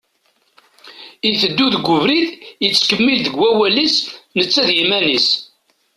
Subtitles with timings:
[1.27, 2.29] Iteddu deg ubrid
[2.63, 3.95] yettkemmil deg wawal-is
[4.37, 5.29] netta d yiman-is.